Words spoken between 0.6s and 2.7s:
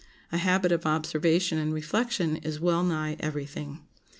of observation and reflection is